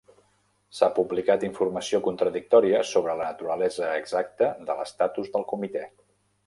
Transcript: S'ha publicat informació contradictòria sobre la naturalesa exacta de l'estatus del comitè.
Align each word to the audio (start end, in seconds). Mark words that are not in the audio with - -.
S'ha 0.77 0.87
publicat 0.99 1.45
informació 1.49 2.01
contradictòria 2.07 2.81
sobre 2.95 3.17
la 3.21 3.29
naturalesa 3.31 3.93
exacta 4.01 4.53
de 4.71 4.81
l'estatus 4.83 5.33
del 5.37 5.49
comitè. 5.55 5.89